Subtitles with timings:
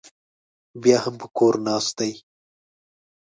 [0.81, 2.13] بیا هم په کور ناست دی.